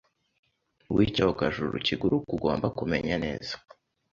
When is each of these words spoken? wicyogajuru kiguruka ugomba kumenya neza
wicyogajuru 0.95 1.75
kiguruka 1.85 2.29
ugomba 2.37 2.67
kumenya 2.77 3.15
neza 3.23 3.53